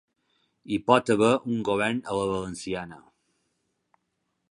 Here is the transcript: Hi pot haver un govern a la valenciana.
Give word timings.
Hi 0.75 0.79
pot 0.87 1.11
haver 1.15 1.29
un 1.55 1.61
govern 1.69 2.01
a 2.15 2.19
la 2.21 2.25
valenciana. 2.33 3.01